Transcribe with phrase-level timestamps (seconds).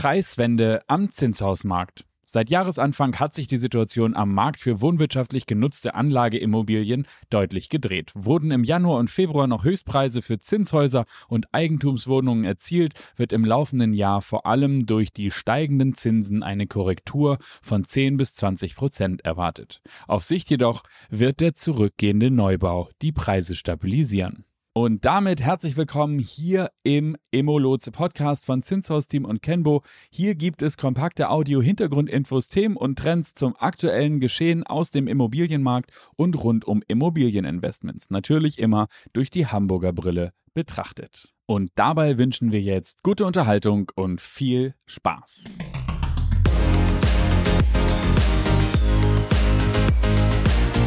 [0.00, 2.04] Preiswende am Zinshausmarkt.
[2.22, 8.12] Seit Jahresanfang hat sich die Situation am Markt für wohnwirtschaftlich genutzte Anlageimmobilien deutlich gedreht.
[8.14, 13.92] Wurden im Januar und Februar noch Höchstpreise für Zinshäuser und Eigentumswohnungen erzielt, wird im laufenden
[13.92, 19.82] Jahr vor allem durch die steigenden Zinsen eine Korrektur von 10 bis 20 Prozent erwartet.
[20.06, 24.44] Auf Sicht jedoch wird der zurückgehende Neubau die Preise stabilisieren.
[24.80, 29.82] Und damit herzlich willkommen hier im Emolotse Podcast von Zinshaus Team und Kenbo.
[30.08, 36.40] Hier gibt es kompakte Audio-Hintergrundinfos, Themen und Trends zum aktuellen Geschehen aus dem Immobilienmarkt und
[36.44, 38.10] rund um Immobilieninvestments.
[38.10, 41.34] Natürlich immer durch die Hamburger Brille betrachtet.
[41.46, 45.58] Und dabei wünschen wir jetzt gute Unterhaltung und viel Spaß.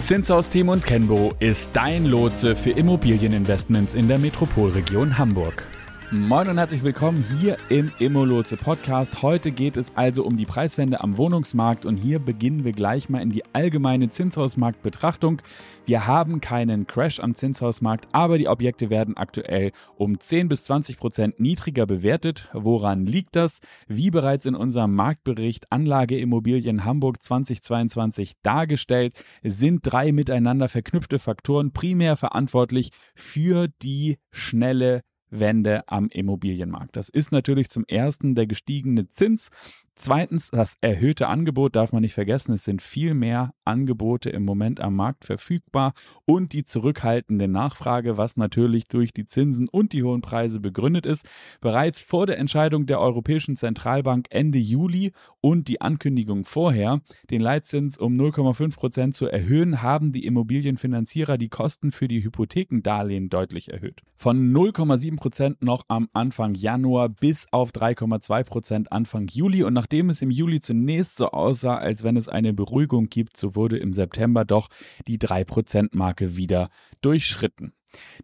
[0.01, 5.65] Zinshaus Team und Kenbo ist dein Lotse für Immobilieninvestments in der Metropolregion Hamburg.
[6.13, 9.21] Moin und herzlich willkommen hier im Immolotse Podcast.
[9.21, 13.21] Heute geht es also um die Preiswende am Wohnungsmarkt und hier beginnen wir gleich mal
[13.21, 15.41] in die allgemeine Zinshausmarktbetrachtung.
[15.85, 20.97] Wir haben keinen Crash am Zinshausmarkt, aber die Objekte werden aktuell um 10 bis 20
[20.97, 22.49] Prozent niedriger bewertet.
[22.51, 23.61] Woran liegt das?
[23.87, 32.17] Wie bereits in unserem Marktbericht Anlageimmobilien Hamburg 2022 dargestellt, sind drei miteinander verknüpfte Faktoren primär
[32.17, 36.95] verantwortlich für die schnelle Wende am Immobilienmarkt.
[36.95, 39.49] Das ist natürlich zum ersten der gestiegene Zins.
[39.93, 42.53] Zweitens, das erhöhte Angebot darf man nicht vergessen.
[42.53, 45.91] Es sind viel mehr Angebote im Moment am Markt verfügbar
[46.25, 51.25] und die zurückhaltende Nachfrage, was natürlich durch die Zinsen und die hohen Preise begründet ist.
[51.59, 57.97] Bereits vor der Entscheidung der Europäischen Zentralbank Ende Juli und die Ankündigung vorher, den Leitzins
[57.97, 64.01] um 0,5 Prozent zu erhöhen, haben die Immobilienfinanzierer die Kosten für die Hypothekendarlehen deutlich erhöht.
[64.15, 69.63] Von 0,7 Prozent noch am Anfang Januar bis auf 3,2 Prozent Anfang Juli.
[69.63, 73.55] Und nachdem es im Juli zunächst so aussah, als wenn es eine Beruhigung gibt, so
[73.55, 74.67] wurde im September doch
[75.07, 76.69] die 3 Prozent Marke wieder
[77.01, 77.73] durchschritten.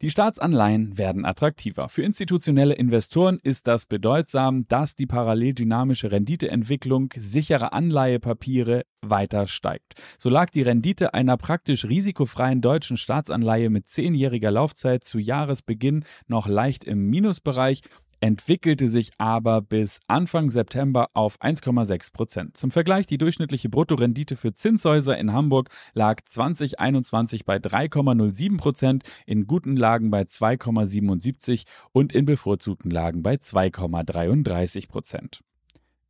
[0.01, 1.89] Die Staatsanleihen werden attraktiver.
[1.89, 9.95] Für institutionelle Investoren ist das bedeutsam, dass die parallel dynamische Renditeentwicklung sicherer Anleihepapiere weiter steigt.
[10.19, 16.47] So lag die Rendite einer praktisch risikofreien deutschen Staatsanleihe mit zehnjähriger Laufzeit zu Jahresbeginn noch
[16.47, 17.81] leicht im Minusbereich
[18.19, 22.57] entwickelte sich aber bis Anfang September auf 1,6 Prozent.
[22.57, 29.47] Zum Vergleich, die durchschnittliche Bruttorendite für Zinshäuser in Hamburg lag 2021 bei 3,07 Prozent, in
[29.47, 35.41] guten Lagen bei 2,77 und in bevorzugten Lagen bei 2,33 Prozent.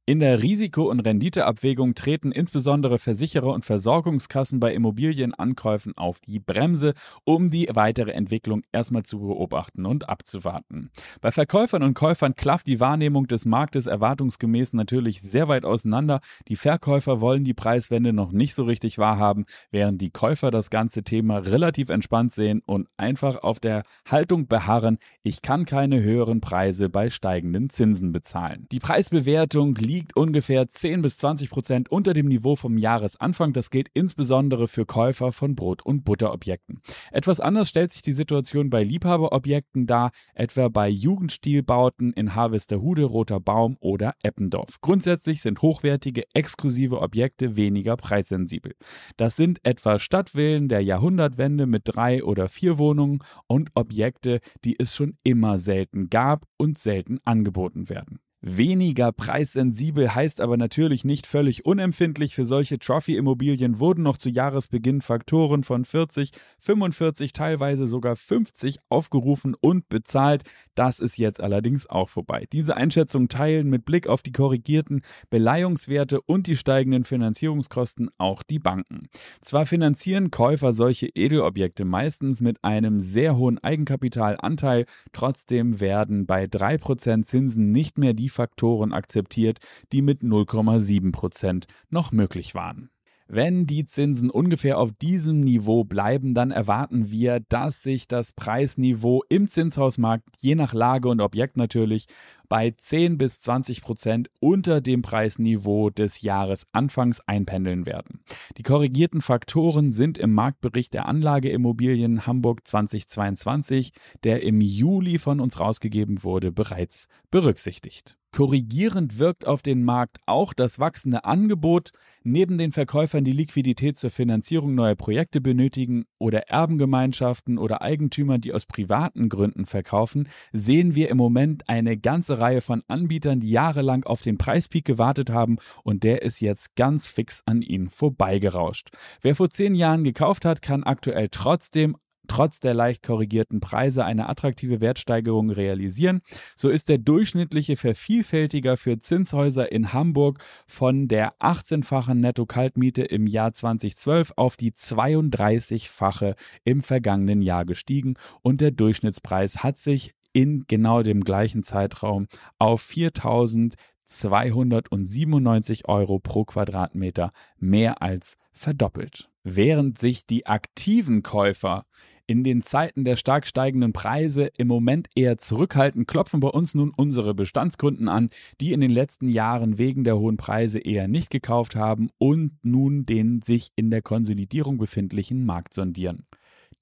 [0.09, 6.94] In der Risiko- und Renditeabwägung treten insbesondere Versicherer und Versorgungskassen bei Immobilienankäufen auf die Bremse,
[7.25, 10.91] um die weitere Entwicklung erstmal zu beobachten und abzuwarten.
[11.19, 16.22] Bei Verkäufern und Käufern klafft die Wahrnehmung des Marktes erwartungsgemäß natürlich sehr weit auseinander.
[16.47, 21.03] Die Verkäufer wollen die Preiswende noch nicht so richtig wahrhaben, während die Käufer das ganze
[21.03, 26.88] Thema relativ entspannt sehen und einfach auf der Haltung beharren, ich kann keine höheren Preise
[26.88, 28.67] bei steigenden Zinsen bezahlen.
[28.72, 33.53] Die Preisbewertung liegt liegt ungefähr 10 bis 20 Prozent unter dem Niveau vom Jahresanfang.
[33.53, 36.81] Das gilt insbesondere für Käufer von Brot- und Butterobjekten.
[37.12, 43.40] Etwas anders stellt sich die Situation bei Liebhaberobjekten dar, etwa bei Jugendstilbauten in Harvesterhude, Roter
[43.40, 44.75] Baum oder Eppendorf.
[44.81, 48.74] Grundsätzlich sind hochwertige, exklusive Objekte weniger preissensibel.
[49.16, 54.94] Das sind etwa Stadtvillen der Jahrhundertwende mit drei oder vier Wohnungen und Objekte, die es
[54.94, 58.19] schon immer selten gab und selten angeboten werden.
[58.40, 62.36] Weniger preissensibel heißt aber natürlich nicht völlig unempfindlich.
[62.36, 69.56] Für solche Trophy-Immobilien wurden noch zu Jahresbeginn Faktoren von 40, 45, teilweise sogar 50 aufgerufen
[69.59, 70.44] und bezahlt.
[70.76, 72.46] Das ist jetzt allerdings auch vorbei.
[72.52, 78.59] Diese Einschätzung teilen mit Blick auf die korrigierten Beleihungswerte und die steigenden Finanzierungskosten auch die
[78.59, 79.08] Banken.
[79.42, 87.24] Zwar finanzieren Käufer solche Edelobjekte meistens mit einem sehr hohen Eigenkapitalanteil, trotzdem werden bei 3%
[87.24, 89.60] Zinsen nicht mehr die die Faktoren akzeptiert,
[89.94, 92.90] die mit 0,7 Prozent noch möglich waren.
[93.29, 99.24] Wenn die Zinsen ungefähr auf diesem Niveau bleiben, dann erwarten wir, dass sich das Preisniveau
[99.28, 102.08] im Zinshausmarkt je nach Lage und Objekt natürlich
[102.49, 108.22] bei 10 bis 20 Prozent unter dem Preisniveau des Jahresanfangs einpendeln werden.
[108.58, 113.91] Die korrigierten Faktoren sind im Marktbericht der Anlageimmobilien Hamburg 2022,
[114.23, 118.17] der im Juli von uns rausgegeben wurde, bereits berücksichtigt.
[118.38, 121.91] Korrigierend wirkt auf den Markt auch das wachsende Angebot,
[122.23, 128.53] neben den Verkäufern, die Liquidität zur Finanzierung neuer Projekte benötigen oder Erbengemeinschaften oder Eigentümern, die
[128.53, 134.03] aus privaten Gründen verkaufen, sehen wir im Moment eine ganze Reihe von Anbietern, die jahrelang
[134.03, 138.89] auf den Preispeak gewartet haben und der ist jetzt ganz fix an ihnen vorbeigerauscht.
[139.22, 141.97] Wer vor zehn Jahren gekauft hat, kann aktuell trotzdem
[142.28, 146.22] trotz der leicht korrigierten Preise eine attraktive Wertsteigerung realisieren.
[146.55, 153.53] So ist der durchschnittliche Vervielfältiger für Zinshäuser in Hamburg von der 18-fachen Netto-Kaltmiete im Jahr
[153.53, 161.01] 2012 auf die 32-fache im vergangenen Jahr gestiegen und der Durchschnittspreis hat sich in genau
[161.01, 162.28] dem gleichen Zeitraum
[162.59, 169.31] auf 4.297 Euro pro Quadratmeter mehr als verdoppelt.
[169.43, 171.87] Während sich die aktiven Käufer
[172.28, 176.93] in den Zeiten der stark steigenden Preise im Moment eher zurückhalten, klopfen bei uns nun
[176.95, 178.29] unsere Bestandskunden an,
[178.61, 183.07] die in den letzten Jahren wegen der hohen Preise eher nicht gekauft haben und nun
[183.07, 186.27] den sich in der Konsolidierung befindlichen Markt sondieren.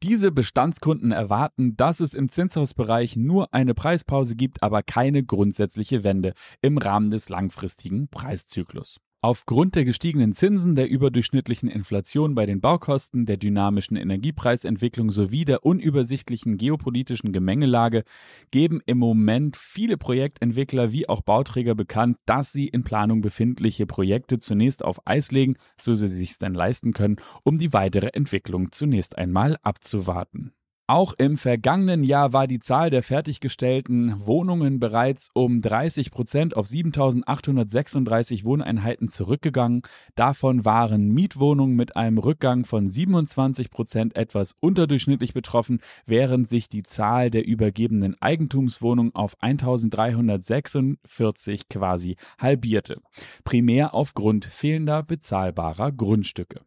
[0.07, 6.33] Diese Bestandskunden erwarten, dass es im Zinshausbereich nur eine Preispause gibt, aber keine grundsätzliche Wende
[6.61, 8.99] im Rahmen des langfristigen Preiszyklus.
[9.25, 15.65] Aufgrund der gestiegenen Zinsen, der überdurchschnittlichen Inflation bei den Baukosten, der dynamischen Energiepreisentwicklung sowie der
[15.65, 18.03] unübersichtlichen geopolitischen Gemengelage
[18.51, 24.37] geben im Moment viele Projektentwickler wie auch Bauträger bekannt, dass sie in Planung befindliche Projekte
[24.37, 29.17] zunächst auf Eis legen, so sie sich denn leisten können, um die weitere Entwicklung zunächst
[29.17, 30.53] einmal abzuwarten.
[30.87, 36.67] Auch im vergangenen Jahr war die Zahl der fertiggestellten Wohnungen bereits um 30 Prozent auf
[36.67, 39.81] 7.836 Wohneinheiten zurückgegangen.
[40.13, 46.83] Davon waren Mietwohnungen mit einem Rückgang von 27 Prozent etwas unterdurchschnittlich betroffen, während sich die
[46.83, 53.01] Zahl der übergebenen Eigentumswohnungen auf 1.346 quasi halbierte.
[53.43, 56.61] Primär aufgrund fehlender bezahlbarer Grundstücke.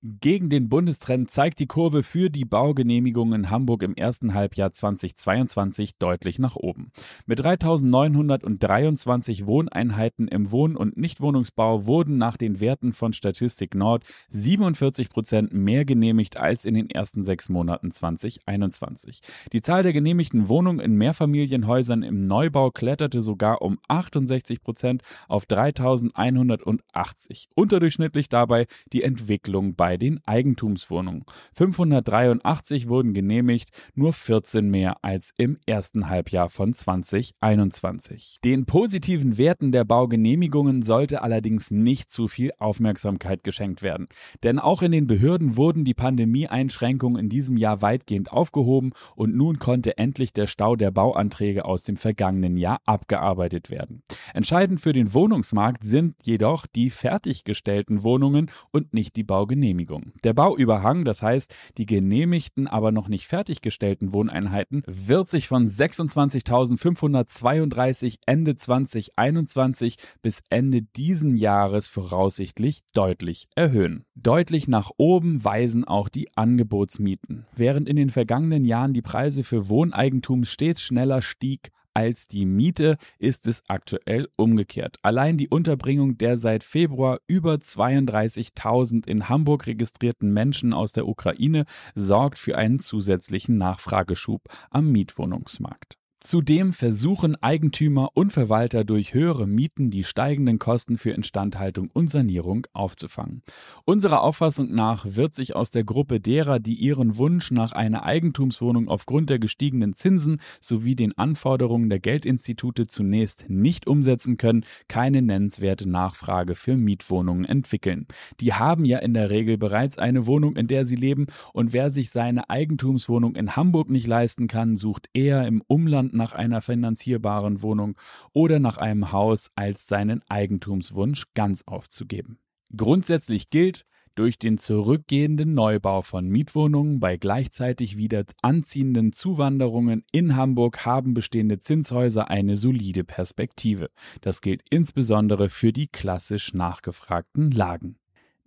[0.00, 5.98] Gegen den Bundestrend zeigt die Kurve für die Baugenehmigungen in Hamburg im ersten Halbjahr 2022
[5.98, 6.92] deutlich nach oben.
[7.26, 15.10] Mit 3.923 Wohneinheiten im Wohn- und Nichtwohnungsbau wurden nach den Werten von Statistik Nord 47
[15.10, 19.20] Prozent mehr genehmigt als in den ersten sechs Monaten 2021.
[19.52, 25.46] Die Zahl der genehmigten Wohnungen in Mehrfamilienhäusern im Neubau kletterte sogar um 68 Prozent auf
[25.46, 27.48] 3.180.
[27.56, 31.24] Unterdurchschnittlich dabei die Entwicklung bei bei den Eigentumswohnungen.
[31.54, 38.36] 583 wurden genehmigt, nur 14 mehr als im ersten Halbjahr von 2021.
[38.44, 44.08] Den positiven Werten der Baugenehmigungen sollte allerdings nicht zu viel Aufmerksamkeit geschenkt werden.
[44.42, 49.58] Denn auch in den Behörden wurden die Pandemieeinschränkungen in diesem Jahr weitgehend aufgehoben und nun
[49.58, 54.02] konnte endlich der Stau der Bauanträge aus dem vergangenen Jahr abgearbeitet werden.
[54.34, 59.77] Entscheidend für den Wohnungsmarkt sind jedoch die fertiggestellten Wohnungen und nicht die Baugenehmigungen.
[59.78, 60.12] Genehmigung.
[60.24, 68.18] Der Bauüberhang, das heißt die genehmigten, aber noch nicht fertiggestellten Wohneinheiten, wird sich von 26.532
[68.26, 74.04] Ende 2021 bis Ende diesen Jahres voraussichtlich deutlich erhöhen.
[74.14, 77.46] Deutlich nach oben weisen auch die Angebotsmieten.
[77.54, 82.96] Während in den vergangenen Jahren die Preise für Wohneigentum stets schneller stieg als die Miete
[83.18, 84.98] ist es aktuell umgekehrt.
[85.02, 91.64] Allein die Unterbringung der seit Februar über 32.000 in Hamburg registrierten Menschen aus der Ukraine
[91.96, 95.98] sorgt für einen zusätzlichen Nachfrageschub am Mietwohnungsmarkt.
[96.28, 102.66] Zudem versuchen Eigentümer und Verwalter durch höhere Mieten die steigenden Kosten für Instandhaltung und Sanierung
[102.74, 103.40] aufzufangen.
[103.86, 108.88] Unserer Auffassung nach wird sich aus der Gruppe derer, die ihren Wunsch nach einer Eigentumswohnung
[108.88, 115.88] aufgrund der gestiegenen Zinsen sowie den Anforderungen der Geldinstitute zunächst nicht umsetzen können, keine nennenswerte
[115.88, 118.06] Nachfrage für Mietwohnungen entwickeln.
[118.40, 121.90] Die haben ja in der Regel bereits eine Wohnung, in der sie leben und wer
[121.90, 127.62] sich seine Eigentumswohnung in Hamburg nicht leisten kann, sucht eher im Umland nach einer finanzierbaren
[127.62, 127.96] Wohnung
[128.34, 132.38] oder nach einem Haus als seinen Eigentumswunsch ganz aufzugeben.
[132.76, 133.86] Grundsätzlich gilt,
[134.18, 141.60] durch den zurückgehenden Neubau von Mietwohnungen bei gleichzeitig wieder anziehenden Zuwanderungen in Hamburg haben bestehende
[141.60, 143.90] Zinshäuser eine solide Perspektive.
[144.20, 147.96] Das gilt insbesondere für die klassisch nachgefragten Lagen.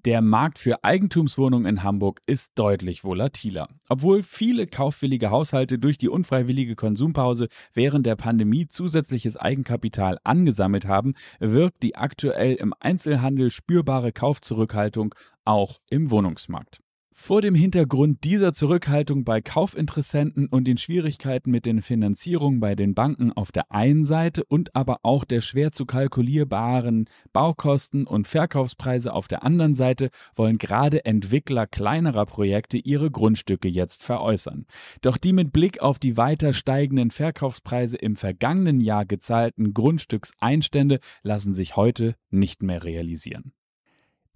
[0.05, 3.67] Der Markt für Eigentumswohnungen in Hamburg ist deutlich volatiler.
[3.88, 11.13] Obwohl viele kaufwillige Haushalte durch die unfreiwillige Konsumpause während der Pandemie zusätzliches Eigenkapital angesammelt haben,
[11.39, 15.13] wirkt die aktuell im Einzelhandel spürbare Kaufzurückhaltung
[15.46, 16.79] auch im Wohnungsmarkt.
[17.13, 22.96] Vor dem Hintergrund dieser Zurückhaltung bei Kaufinteressenten und den Schwierigkeiten mit den Finanzierungen bei den
[22.96, 29.13] Banken auf der einen Seite und aber auch der schwer zu kalkulierbaren Baukosten und Verkaufspreise
[29.13, 34.65] auf der anderen Seite wollen gerade Entwickler kleinerer Projekte ihre Grundstücke jetzt veräußern.
[35.01, 41.53] Doch die mit Blick auf die weiter steigenden Verkaufspreise im vergangenen Jahr gezahlten Grundstückseinstände lassen
[41.53, 43.51] sich heute nicht mehr realisieren.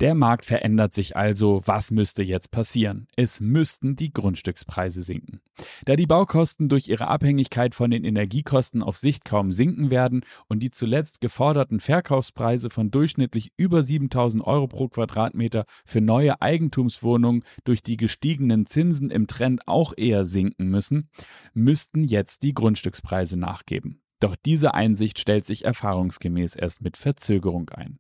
[0.01, 1.61] Der Markt verändert sich also.
[1.65, 3.07] Was müsste jetzt passieren?
[3.15, 5.39] Es müssten die Grundstückspreise sinken.
[5.85, 10.59] Da die Baukosten durch ihre Abhängigkeit von den Energiekosten auf Sicht kaum sinken werden und
[10.59, 17.81] die zuletzt geforderten Verkaufspreise von durchschnittlich über 7000 Euro pro Quadratmeter für neue Eigentumswohnungen durch
[17.81, 21.09] die gestiegenen Zinsen im Trend auch eher sinken müssen,
[21.53, 24.01] müssten jetzt die Grundstückspreise nachgeben.
[24.19, 27.99] Doch diese Einsicht stellt sich erfahrungsgemäß erst mit Verzögerung ein.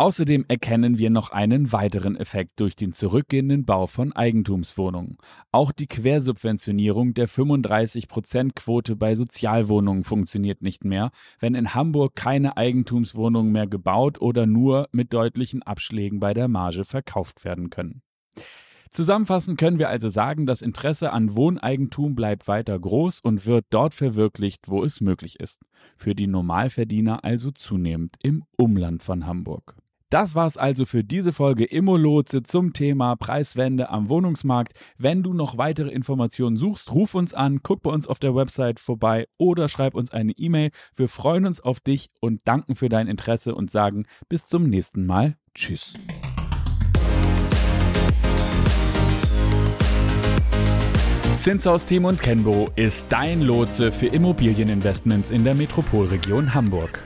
[0.00, 5.16] Außerdem erkennen wir noch einen weiteren Effekt durch den zurückgehenden Bau von Eigentumswohnungen.
[5.50, 13.50] Auch die Quersubventionierung der 35%-Quote bei Sozialwohnungen funktioniert nicht mehr, wenn in Hamburg keine Eigentumswohnungen
[13.50, 18.02] mehr gebaut oder nur mit deutlichen Abschlägen bei der Marge verkauft werden können.
[18.90, 23.94] Zusammenfassend können wir also sagen, das Interesse an Wohneigentum bleibt weiter groß und wird dort
[23.94, 25.60] verwirklicht, wo es möglich ist.
[25.96, 29.74] Für die Normalverdiener also zunehmend im Umland von Hamburg.
[30.10, 34.72] Das war's also für diese Folge Immolotse zum Thema Preiswende am Wohnungsmarkt.
[34.96, 38.80] Wenn du noch weitere Informationen suchst, ruf uns an, guck bei uns auf der Website
[38.80, 40.70] vorbei oder schreib uns eine E-Mail.
[40.96, 45.04] Wir freuen uns auf dich und danken für dein Interesse und sagen bis zum nächsten
[45.04, 45.36] Mal.
[45.54, 45.92] Tschüss.
[51.36, 57.02] Zinshaus Team und Kenbo ist dein Lotse für Immobilieninvestments in der Metropolregion Hamburg.